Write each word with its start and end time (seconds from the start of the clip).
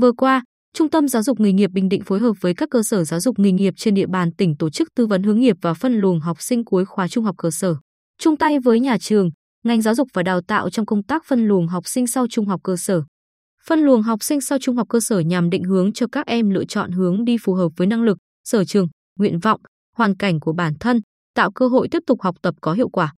Vừa 0.00 0.12
qua, 0.12 0.42
Trung 0.74 0.90
tâm 0.90 1.08
Giáo 1.08 1.22
dục 1.22 1.40
nghề 1.40 1.52
nghiệp 1.52 1.70
Bình 1.72 1.88
Định 1.88 2.02
phối 2.04 2.18
hợp 2.18 2.32
với 2.40 2.54
các 2.54 2.70
cơ 2.70 2.82
sở 2.82 3.04
giáo 3.04 3.20
dục 3.20 3.38
nghề 3.38 3.52
nghiệp 3.52 3.74
trên 3.76 3.94
địa 3.94 4.06
bàn 4.06 4.32
tỉnh 4.32 4.56
tổ 4.56 4.70
chức 4.70 4.88
tư 4.94 5.06
vấn 5.06 5.22
hướng 5.22 5.40
nghiệp 5.40 5.56
và 5.62 5.74
phân 5.74 5.94
luồng 5.94 6.20
học 6.20 6.42
sinh 6.42 6.64
cuối 6.64 6.84
khóa 6.84 7.08
trung 7.08 7.24
học 7.24 7.34
cơ 7.38 7.50
sở. 7.50 7.76
Chung 8.18 8.36
tay 8.36 8.58
với 8.58 8.80
nhà 8.80 8.98
trường, 8.98 9.30
ngành 9.64 9.82
giáo 9.82 9.94
dục 9.94 10.08
và 10.14 10.22
đào 10.22 10.40
tạo 10.40 10.70
trong 10.70 10.86
công 10.86 11.02
tác 11.02 11.22
phân 11.26 11.48
luồng 11.48 11.66
học 11.66 11.86
sinh 11.86 12.06
sau 12.06 12.26
trung 12.30 12.46
học 12.46 12.60
cơ 12.64 12.76
sở. 12.76 13.02
Phân 13.66 13.80
luồng 13.80 14.02
học 14.02 14.22
sinh 14.22 14.40
sau 14.40 14.58
trung 14.58 14.76
học 14.76 14.86
cơ 14.90 15.00
sở 15.00 15.18
nhằm 15.20 15.50
định 15.50 15.64
hướng 15.64 15.92
cho 15.92 16.06
các 16.12 16.26
em 16.26 16.50
lựa 16.50 16.64
chọn 16.64 16.90
hướng 16.92 17.24
đi 17.24 17.36
phù 17.42 17.54
hợp 17.54 17.68
với 17.76 17.86
năng 17.86 18.02
lực, 18.02 18.18
sở 18.44 18.64
trường, 18.64 18.88
nguyện 19.18 19.38
vọng, 19.38 19.60
hoàn 19.96 20.16
cảnh 20.16 20.40
của 20.40 20.52
bản 20.52 20.74
thân, 20.80 21.00
tạo 21.34 21.52
cơ 21.52 21.68
hội 21.68 21.88
tiếp 21.90 22.02
tục 22.06 22.22
học 22.22 22.36
tập 22.42 22.54
có 22.60 22.72
hiệu 22.72 22.88
quả. 22.88 23.14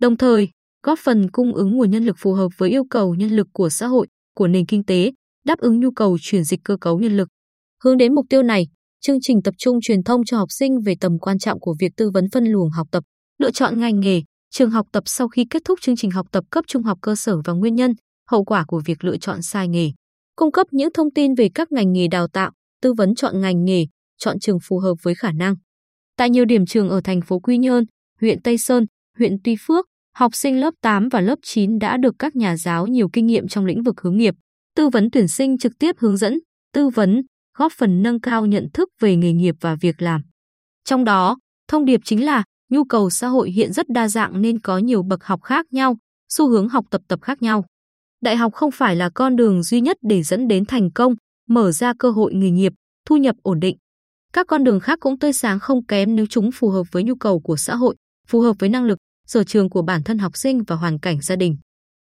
Đồng 0.00 0.16
thời, 0.16 0.48
góp 0.82 0.98
phần 0.98 1.30
cung 1.30 1.54
ứng 1.54 1.76
nguồn 1.76 1.90
nhân 1.90 2.04
lực 2.04 2.16
phù 2.18 2.32
hợp 2.32 2.48
với 2.58 2.70
yêu 2.70 2.84
cầu 2.90 3.14
nhân 3.14 3.30
lực 3.30 3.46
của 3.52 3.68
xã 3.68 3.86
hội, 3.86 4.06
của 4.34 4.48
nền 4.48 4.66
kinh 4.66 4.84
tế, 4.84 5.12
đáp 5.48 5.58
ứng 5.58 5.80
nhu 5.80 5.90
cầu 5.90 6.18
chuyển 6.20 6.44
dịch 6.44 6.60
cơ 6.64 6.76
cấu 6.80 6.98
nhân 6.98 7.16
lực. 7.16 7.28
Hướng 7.84 7.96
đến 7.96 8.14
mục 8.14 8.26
tiêu 8.30 8.42
này, 8.42 8.66
chương 9.00 9.18
trình 9.22 9.42
tập 9.42 9.54
trung 9.58 9.78
truyền 9.82 10.02
thông 10.02 10.24
cho 10.24 10.38
học 10.38 10.48
sinh 10.52 10.80
về 10.80 10.94
tầm 11.00 11.18
quan 11.18 11.38
trọng 11.38 11.60
của 11.60 11.74
việc 11.80 11.92
tư 11.96 12.10
vấn 12.10 12.24
phân 12.32 12.44
luồng 12.44 12.70
học 12.70 12.88
tập, 12.90 13.04
lựa 13.38 13.50
chọn 13.50 13.80
ngành 13.80 14.00
nghề, 14.00 14.22
trường 14.50 14.70
học 14.70 14.86
tập 14.92 15.02
sau 15.06 15.28
khi 15.28 15.46
kết 15.50 15.62
thúc 15.64 15.78
chương 15.82 15.96
trình 15.96 16.10
học 16.10 16.26
tập 16.32 16.44
cấp 16.50 16.64
trung 16.68 16.82
học 16.82 16.98
cơ 17.02 17.14
sở 17.14 17.40
và 17.44 17.52
nguyên 17.52 17.74
nhân, 17.74 17.92
hậu 18.30 18.44
quả 18.44 18.64
của 18.64 18.82
việc 18.86 19.04
lựa 19.04 19.16
chọn 19.16 19.42
sai 19.42 19.68
nghề. 19.68 19.90
Cung 20.36 20.52
cấp 20.52 20.66
những 20.70 20.92
thông 20.94 21.12
tin 21.14 21.34
về 21.34 21.48
các 21.54 21.72
ngành 21.72 21.92
nghề 21.92 22.08
đào 22.08 22.28
tạo, 22.28 22.50
tư 22.82 22.92
vấn 22.92 23.14
chọn 23.14 23.40
ngành 23.40 23.64
nghề, 23.64 23.86
chọn 24.18 24.38
trường 24.38 24.58
phù 24.68 24.78
hợp 24.78 24.94
với 25.02 25.14
khả 25.14 25.32
năng. 25.32 25.54
Tại 26.16 26.30
nhiều 26.30 26.44
điểm 26.44 26.66
trường 26.66 26.88
ở 26.88 27.00
thành 27.04 27.20
phố 27.20 27.38
Quy 27.38 27.58
Nhơn, 27.58 27.84
huyện 28.20 28.42
Tây 28.42 28.58
Sơn, 28.58 28.86
huyện 29.18 29.36
Tuy 29.44 29.56
Phước, 29.66 29.86
học 30.14 30.30
sinh 30.34 30.60
lớp 30.60 30.74
8 30.82 31.08
và 31.08 31.20
lớp 31.20 31.38
9 31.42 31.78
đã 31.78 31.96
được 31.96 32.14
các 32.18 32.36
nhà 32.36 32.56
giáo 32.56 32.86
nhiều 32.86 33.08
kinh 33.12 33.26
nghiệm 33.26 33.48
trong 33.48 33.66
lĩnh 33.66 33.82
vực 33.82 34.00
hướng 34.00 34.16
nghiệp, 34.16 34.34
tư 34.78 34.88
vấn 34.88 35.10
tuyển 35.10 35.28
sinh 35.28 35.58
trực 35.58 35.72
tiếp 35.78 35.96
hướng 35.98 36.16
dẫn, 36.16 36.38
tư 36.72 36.88
vấn, 36.88 37.22
góp 37.56 37.72
phần 37.72 38.02
nâng 38.02 38.20
cao 38.20 38.46
nhận 38.46 38.68
thức 38.72 38.88
về 39.00 39.16
nghề 39.16 39.32
nghiệp 39.32 39.54
và 39.60 39.74
việc 39.74 40.02
làm. 40.02 40.22
Trong 40.84 41.04
đó, 41.04 41.36
thông 41.68 41.84
điệp 41.84 42.00
chính 42.04 42.24
là 42.24 42.44
nhu 42.70 42.84
cầu 42.84 43.10
xã 43.10 43.28
hội 43.28 43.50
hiện 43.50 43.72
rất 43.72 43.88
đa 43.88 44.08
dạng 44.08 44.42
nên 44.42 44.60
có 44.60 44.78
nhiều 44.78 45.02
bậc 45.02 45.24
học 45.24 45.42
khác 45.42 45.66
nhau, 45.70 45.96
xu 46.28 46.48
hướng 46.48 46.68
học 46.68 46.84
tập 46.90 47.00
tập 47.08 47.22
khác 47.22 47.42
nhau. 47.42 47.64
Đại 48.20 48.36
học 48.36 48.52
không 48.52 48.70
phải 48.70 48.96
là 48.96 49.10
con 49.14 49.36
đường 49.36 49.62
duy 49.62 49.80
nhất 49.80 49.96
để 50.02 50.22
dẫn 50.22 50.48
đến 50.48 50.64
thành 50.64 50.90
công, 50.90 51.14
mở 51.48 51.72
ra 51.72 51.92
cơ 51.98 52.10
hội 52.10 52.34
nghề 52.34 52.50
nghiệp, 52.50 52.72
thu 53.06 53.16
nhập 53.16 53.36
ổn 53.42 53.60
định. 53.60 53.76
Các 54.32 54.46
con 54.46 54.64
đường 54.64 54.80
khác 54.80 54.98
cũng 55.00 55.18
tươi 55.18 55.32
sáng 55.32 55.58
không 55.58 55.86
kém 55.86 56.16
nếu 56.16 56.26
chúng 56.26 56.50
phù 56.52 56.70
hợp 56.70 56.86
với 56.92 57.02
nhu 57.02 57.14
cầu 57.14 57.40
của 57.40 57.56
xã 57.56 57.74
hội, 57.74 57.96
phù 58.28 58.40
hợp 58.40 58.56
với 58.58 58.68
năng 58.68 58.84
lực, 58.84 58.98
sở 59.26 59.44
trường 59.44 59.70
của 59.70 59.82
bản 59.82 60.02
thân 60.02 60.18
học 60.18 60.36
sinh 60.36 60.62
và 60.64 60.76
hoàn 60.76 60.98
cảnh 60.98 61.20
gia 61.20 61.36
đình. 61.36 61.56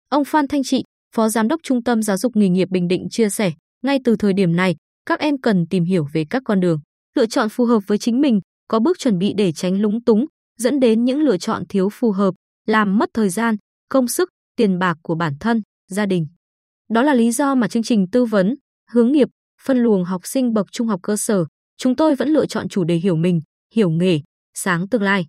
Ông 0.09 0.25
Phan 0.25 0.49
Thanh 0.49 0.63
Trị, 0.63 0.83
Phó 1.15 1.29
Giám 1.29 1.49
đốc 1.49 1.61
Trung 1.63 1.83
tâm 1.83 2.03
Giáo 2.03 2.17
dục 2.17 2.37
Nghề 2.37 2.49
nghiệp 2.49 2.69
Bình 2.71 2.89
Định 2.89 3.09
chia 3.11 3.31
sẻ, 3.31 3.53
ngay 3.83 3.99
từ 4.05 4.17
thời 4.17 4.33
điểm 4.33 4.57
này, 4.57 4.77
các 5.07 5.21
em 5.21 5.41
cần 5.41 5.67
tìm 5.67 5.85
hiểu 5.85 6.07
về 6.13 6.25
các 6.31 6.43
con 6.45 6.61
đường, 6.61 6.81
lựa 7.15 7.27
chọn 7.27 7.49
phù 7.49 7.65
hợp 7.65 7.81
với 7.87 7.99
chính 7.99 8.21
mình, 8.21 8.41
có 8.69 8.81
bước 8.81 8.99
chuẩn 8.99 9.19
bị 9.19 9.33
để 9.37 9.53
tránh 9.53 9.81
lúng 9.81 10.05
túng, 10.05 10.27
dẫn 10.59 10.81
đến 10.81 11.05
những 11.05 11.21
lựa 11.21 11.39
chọn 11.39 11.63
thiếu 11.69 11.89
phù 11.89 12.13
hợp, 12.13 12.35
làm 12.67 12.99
mất 12.99 13.09
thời 13.15 13.29
gian, 13.29 13.57
công 13.89 14.09
sức, 14.09 14.29
tiền 14.57 14.79
bạc 14.79 14.99
của 15.03 15.15
bản 15.15 15.33
thân, 15.41 15.63
gia 15.91 16.07
đình. 16.07 16.27
Đó 16.91 17.03
là 17.03 17.15
lý 17.15 17.33
do 17.33 17.55
mà 17.55 17.69
chương 17.69 17.83
trình 17.83 18.07
tư 18.13 18.25
vấn, 18.25 18.55
hướng 18.91 19.13
nghiệp, 19.13 19.29
phân 19.63 19.79
luồng 19.79 20.05
học 20.05 20.21
sinh 20.25 20.53
bậc 20.53 20.67
trung 20.73 20.87
học 20.87 21.01
cơ 21.03 21.17
sở, 21.17 21.45
chúng 21.77 21.97
tôi 21.97 22.15
vẫn 22.15 22.29
lựa 22.29 22.47
chọn 22.47 22.69
chủ 22.69 22.85
đề 22.85 22.95
hiểu 22.95 23.17
mình, 23.17 23.41
hiểu 23.75 23.91
nghề, 23.91 24.21
sáng 24.55 24.89
tương 24.89 25.03
lai. 25.03 25.27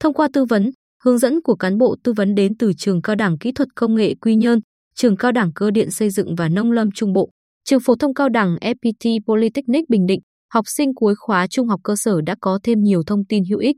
Thông 0.00 0.14
qua 0.14 0.28
tư 0.32 0.44
vấn, 0.44 0.70
hướng 1.02 1.18
dẫn 1.18 1.40
của 1.42 1.54
cán 1.54 1.78
bộ 1.78 1.96
tư 2.04 2.12
vấn 2.12 2.34
đến 2.34 2.56
từ 2.56 2.72
trường 2.72 3.02
cao 3.02 3.16
đẳng 3.16 3.38
kỹ 3.38 3.52
thuật 3.52 3.68
công 3.74 3.94
nghệ 3.94 4.14
Quy 4.14 4.34
Nhơn, 4.34 4.60
trường 4.94 5.16
cao 5.16 5.32
đẳng 5.32 5.52
cơ 5.54 5.70
điện 5.70 5.90
xây 5.90 6.10
dựng 6.10 6.34
và 6.34 6.48
nông 6.48 6.72
lâm 6.72 6.90
trung 6.90 7.12
bộ, 7.12 7.30
trường 7.64 7.80
phổ 7.80 7.96
thông 7.96 8.14
cao 8.14 8.28
đẳng 8.28 8.56
FPT 8.60 9.18
Polytechnic 9.26 9.88
Bình 9.88 10.06
Định, 10.06 10.20
học 10.52 10.64
sinh 10.68 10.94
cuối 10.94 11.14
khóa 11.18 11.46
trung 11.46 11.68
học 11.68 11.80
cơ 11.84 11.96
sở 11.96 12.20
đã 12.20 12.34
có 12.40 12.58
thêm 12.62 12.82
nhiều 12.82 13.02
thông 13.06 13.26
tin 13.28 13.44
hữu 13.50 13.58
ích. 13.58 13.76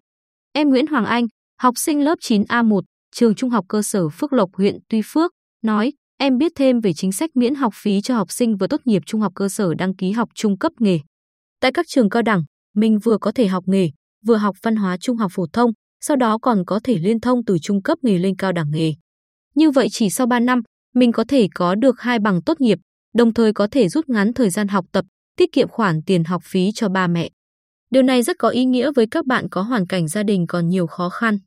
Em 0.52 0.68
Nguyễn 0.68 0.86
Hoàng 0.86 1.04
Anh, 1.04 1.24
học 1.60 1.74
sinh 1.76 2.04
lớp 2.04 2.18
9A1, 2.20 2.80
trường 3.14 3.34
trung 3.34 3.50
học 3.50 3.64
cơ 3.68 3.82
sở 3.82 4.08
Phước 4.08 4.32
Lộc 4.32 4.50
huyện 4.54 4.78
Tuy 4.88 5.00
Phước, 5.04 5.32
nói, 5.62 5.92
em 6.18 6.38
biết 6.38 6.52
thêm 6.56 6.80
về 6.80 6.92
chính 6.92 7.12
sách 7.12 7.30
miễn 7.34 7.54
học 7.54 7.72
phí 7.76 8.00
cho 8.00 8.16
học 8.16 8.32
sinh 8.32 8.56
vừa 8.56 8.66
tốt 8.66 8.80
nghiệp 8.84 9.02
trung 9.06 9.20
học 9.20 9.32
cơ 9.34 9.48
sở 9.48 9.74
đăng 9.74 9.96
ký 9.96 10.10
học 10.10 10.28
trung 10.34 10.58
cấp 10.58 10.72
nghề. 10.78 10.98
Tại 11.60 11.72
các 11.72 11.86
trường 11.88 12.10
cao 12.10 12.22
đẳng, 12.22 12.42
mình 12.74 12.98
vừa 12.98 13.18
có 13.18 13.32
thể 13.32 13.46
học 13.46 13.64
nghề, 13.66 13.90
vừa 14.26 14.36
học 14.36 14.56
văn 14.62 14.76
hóa 14.76 14.96
trung 14.96 15.16
học 15.16 15.30
phổ 15.34 15.46
thông, 15.52 15.70
sau 16.00 16.16
đó 16.16 16.38
còn 16.38 16.64
có 16.66 16.80
thể 16.84 16.98
liên 16.98 17.20
thông 17.20 17.44
từ 17.44 17.56
trung 17.62 17.82
cấp 17.82 17.98
nghề 18.02 18.18
lên 18.18 18.36
cao 18.36 18.52
đẳng 18.52 18.70
nghề. 18.70 18.94
Như 19.54 19.70
vậy 19.70 19.88
chỉ 19.90 20.10
sau 20.10 20.26
3 20.26 20.40
năm, 20.40 20.62
mình 20.94 21.12
có 21.12 21.24
thể 21.28 21.48
có 21.54 21.74
được 21.74 22.00
hai 22.00 22.18
bằng 22.18 22.42
tốt 22.42 22.60
nghiệp, 22.60 22.78
đồng 23.14 23.34
thời 23.34 23.52
có 23.52 23.68
thể 23.70 23.88
rút 23.88 24.08
ngắn 24.08 24.32
thời 24.32 24.50
gian 24.50 24.68
học 24.68 24.84
tập, 24.92 25.04
tiết 25.36 25.52
kiệm 25.52 25.68
khoản 25.68 26.02
tiền 26.02 26.24
học 26.24 26.42
phí 26.44 26.70
cho 26.74 26.88
ba 26.88 27.06
mẹ. 27.06 27.30
Điều 27.90 28.02
này 28.02 28.22
rất 28.22 28.38
có 28.38 28.48
ý 28.48 28.64
nghĩa 28.64 28.90
với 28.96 29.06
các 29.10 29.26
bạn 29.26 29.48
có 29.48 29.62
hoàn 29.62 29.86
cảnh 29.86 30.08
gia 30.08 30.22
đình 30.22 30.46
còn 30.46 30.68
nhiều 30.68 30.86
khó 30.86 31.08
khăn. 31.08 31.38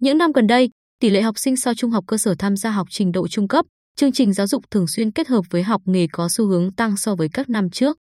Những 0.00 0.18
năm 0.18 0.32
gần 0.32 0.46
đây, 0.46 0.70
tỷ 1.00 1.10
lệ 1.10 1.22
học 1.22 1.38
sinh 1.38 1.56
sau 1.56 1.74
trung 1.74 1.90
học 1.90 2.04
cơ 2.06 2.18
sở 2.18 2.34
tham 2.38 2.56
gia 2.56 2.70
học 2.70 2.86
trình 2.90 3.12
độ 3.12 3.28
trung 3.28 3.48
cấp, 3.48 3.66
chương 3.96 4.12
trình 4.12 4.32
giáo 4.32 4.46
dục 4.46 4.64
thường 4.70 4.88
xuyên 4.88 5.10
kết 5.10 5.28
hợp 5.28 5.42
với 5.50 5.62
học 5.62 5.82
nghề 5.84 6.06
có 6.12 6.28
xu 6.28 6.46
hướng 6.46 6.74
tăng 6.74 6.96
so 6.96 7.14
với 7.14 7.28
các 7.32 7.50
năm 7.50 7.70
trước. 7.70 7.98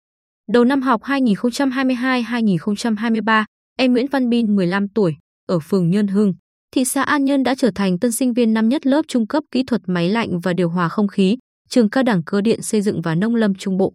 Đầu 0.51 0.63
năm 0.63 0.81
học 0.81 1.01
2022-2023, 1.01 3.45
em 3.77 3.93
Nguyễn 3.93 4.07
Văn 4.07 4.29
Bin 4.29 4.55
15 4.55 4.87
tuổi, 4.87 5.15
ở 5.47 5.59
phường 5.59 5.89
Nhân 5.89 6.07
Hưng, 6.07 6.33
thị 6.77 6.85
xã 6.85 7.03
An 7.03 7.25
Nhơn 7.25 7.43
đã 7.43 7.55
trở 7.55 7.71
thành 7.75 7.99
tân 7.99 8.11
sinh 8.11 8.33
viên 8.33 8.53
năm 8.53 8.69
nhất 8.69 8.85
lớp 8.85 9.01
trung 9.07 9.27
cấp 9.27 9.43
kỹ 9.51 9.63
thuật 9.67 9.81
máy 9.87 10.09
lạnh 10.09 10.39
và 10.39 10.53
điều 10.53 10.69
hòa 10.69 10.89
không 10.89 11.07
khí, 11.07 11.37
trường 11.69 11.89
cao 11.89 12.03
đẳng 12.03 12.23
cơ 12.25 12.41
điện 12.41 12.61
xây 12.61 12.81
dựng 12.81 13.01
và 13.01 13.15
nông 13.15 13.35
lâm 13.35 13.55
trung 13.55 13.77
bộ. 13.77 13.93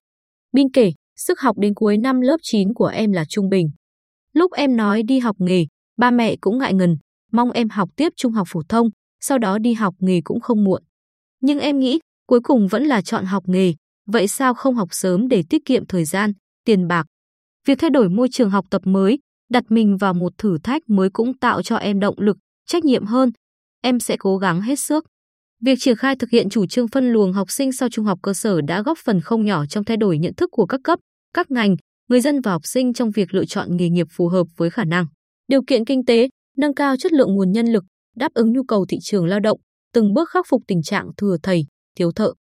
binh 0.53 0.73
kể, 0.73 0.93
sức 1.17 1.41
học 1.41 1.59
đến 1.59 1.75
cuối 1.75 1.99
năm 1.99 2.21
lớp 2.21 2.37
9 2.43 2.75
của 2.75 2.87
em 2.87 3.13
là 3.13 3.25
trung 3.29 3.49
bình. 3.49 3.71
Lúc 4.33 4.53
em 4.53 4.77
nói 4.77 5.03
đi 5.03 5.19
học 5.19 5.37
nghề, 5.39 5.67
ba 5.97 6.11
mẹ 6.11 6.37
cũng 6.41 6.59
ngại 6.59 6.75
ngần, 6.75 6.97
mong 7.33 7.51
em 7.51 7.69
học 7.69 7.89
tiếp 7.97 8.13
trung 8.17 8.33
học 8.33 8.49
phổ 8.51 8.63
thông, 8.69 8.89
sau 9.21 9.39
đó 9.39 9.59
đi 9.59 9.73
học 9.73 9.95
nghề 9.99 10.21
cũng 10.25 10.41
không 10.41 10.65
muộn. 10.65 10.83
Nhưng 11.41 11.59
em 11.59 11.79
nghĩ, 11.79 11.99
cuối 12.27 12.41
cùng 12.41 12.69
vẫn 12.69 12.85
là 12.85 13.03
chọn 13.03 13.25
học 13.25 13.43
nghề, 13.47 13.75
vậy 14.07 14.29
sao 14.29 14.55
không 14.55 14.75
học 14.75 14.89
sớm 14.93 15.29
để 15.29 15.43
tiết 15.51 15.65
kiệm 15.65 15.87
thời 15.87 16.05
gian, 16.05 16.33
tiền 16.65 16.89
bạc? 16.89 17.07
Việc 17.67 17.79
thay 17.79 17.91
đổi 17.91 18.09
môi 18.09 18.29
trường 18.33 18.51
học 18.51 18.65
tập 18.71 18.83
mới, 18.85 19.19
đặt 19.51 19.65
mình 19.69 19.97
vào 19.97 20.15
một 20.15 20.33
thử 20.39 20.59
thách 20.63 20.83
mới 20.89 21.11
cũng 21.11 21.39
tạo 21.39 21.63
cho 21.63 21.77
em 21.77 22.01
động 22.01 22.15
lực, 22.19 22.37
trách 22.67 22.85
nhiệm 22.85 23.05
hơn. 23.05 23.31
Em 23.83 24.01
sẽ 24.01 24.17
cố 24.19 24.39
gắng 24.39 24.61
hết 24.61 24.79
sức. 24.79 25.05
Việc 25.65 25.79
triển 25.81 25.97
khai 25.97 26.17
thực 26.17 26.31
hiện 26.31 26.49
chủ 26.49 26.67
trương 26.67 26.89
phân 26.89 27.13
luồng 27.13 27.33
học 27.33 27.51
sinh 27.51 27.73
sau 27.73 27.89
trung 27.89 28.05
học 28.05 28.19
cơ 28.23 28.35
sở 28.35 28.61
đã 28.61 28.83
góp 28.83 28.99
phần 29.05 29.21
không 29.21 29.45
nhỏ 29.45 29.67
trong 29.67 29.85
thay 29.85 29.97
đổi 29.97 30.19
nhận 30.19 30.35
thức 30.35 30.49
của 30.53 30.67
các 30.67 30.81
cấp, 30.85 30.99
các 31.35 31.51
ngành, 31.51 31.77
người 32.09 32.21
dân 32.21 32.41
và 32.41 32.51
học 32.51 32.63
sinh 32.65 32.93
trong 32.93 33.11
việc 33.11 33.35
lựa 33.35 33.45
chọn 33.45 33.77
nghề 33.77 33.89
nghiệp 33.89 34.07
phù 34.11 34.29
hợp 34.29 34.47
với 34.57 34.71
khả 34.71 34.85
năng, 34.85 35.07
điều 35.49 35.63
kiện 35.67 35.85
kinh 35.85 36.05
tế, 36.05 36.29
nâng 36.57 36.75
cao 36.75 36.97
chất 36.97 37.13
lượng 37.13 37.35
nguồn 37.35 37.53
nhân 37.53 37.67
lực, 37.67 37.85
đáp 38.17 38.29
ứng 38.35 38.53
nhu 38.53 38.63
cầu 38.65 38.87
thị 38.89 38.99
trường 39.03 39.27
lao 39.27 39.41
động, 39.41 39.61
từng 39.93 40.15
bước 40.15 40.29
khắc 40.31 40.47
phục 40.49 40.63
tình 40.69 40.83
trạng 40.83 41.07
thừa 41.17 41.37
thầy, 41.43 41.67
thiếu 41.99 42.13
thợ. 42.13 42.33